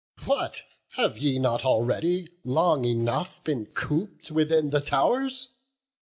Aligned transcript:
What? 0.25 0.63
have 0.93 1.19
ye 1.19 1.37
not 1.37 1.63
already 1.63 2.27
long 2.43 2.85
enough 2.85 3.43
Been 3.43 3.67
coop'd 3.67 4.31
within 4.31 4.71
the 4.71 4.81
tow'rs? 4.81 5.49